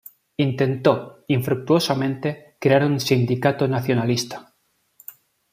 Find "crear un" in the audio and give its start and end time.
2.59-2.99